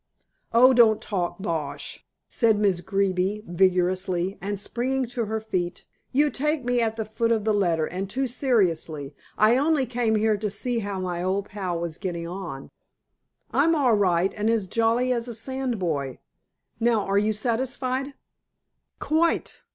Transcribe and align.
"Oh, 0.51 0.73
don't 0.73 0.99
talk 0.99 1.37
bosh!" 1.39 2.03
said 2.27 2.57
Miss 2.57 2.81
Greeby 2.81 3.43
vigorously, 3.45 4.35
and 4.41 4.59
springing 4.59 5.05
to 5.09 5.25
her 5.25 5.39
feet. 5.39 5.85
"You 6.11 6.31
take 6.31 6.65
me 6.65 6.81
at 6.81 6.95
the 6.95 7.05
foot 7.05 7.31
of 7.31 7.43
the 7.45 7.53
letter 7.53 7.85
and 7.85 8.09
too 8.09 8.27
seriously. 8.27 9.13
I 9.37 9.57
only 9.57 9.85
came 9.85 10.15
here 10.15 10.37
to 10.37 10.49
see 10.49 10.79
how 10.79 10.99
my 10.99 11.21
old 11.21 11.49
pal 11.49 11.79
was 11.79 11.99
getting 11.99 12.27
on." 12.27 12.71
"I'm 13.51 13.75
all 13.75 13.93
right 13.93 14.33
and 14.33 14.49
as 14.49 14.65
jolly 14.65 15.13
as 15.13 15.27
a 15.27 15.35
sandboy. 15.35 16.17
Now 16.79 17.05
are 17.05 17.19
you 17.19 17.31
satisfied?" 17.31 18.15
"Quite. 18.97 19.61